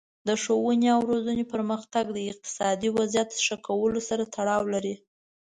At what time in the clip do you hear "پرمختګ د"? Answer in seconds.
1.53-2.17